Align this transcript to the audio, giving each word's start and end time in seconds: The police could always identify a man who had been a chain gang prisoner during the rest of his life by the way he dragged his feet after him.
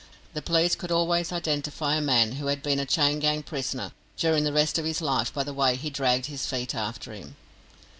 The 0.33 0.41
police 0.41 0.73
could 0.73 0.91
always 0.91 1.31
identify 1.31 1.93
a 1.93 2.01
man 2.01 2.31
who 2.31 2.47
had 2.47 2.63
been 2.63 2.79
a 2.79 2.87
chain 2.87 3.19
gang 3.19 3.43
prisoner 3.43 3.91
during 4.17 4.45
the 4.45 4.51
rest 4.51 4.79
of 4.79 4.85
his 4.85 4.99
life 4.99 5.31
by 5.31 5.43
the 5.43 5.53
way 5.53 5.75
he 5.75 5.91
dragged 5.91 6.25
his 6.25 6.43
feet 6.47 6.73
after 6.73 7.13
him. 7.13 7.35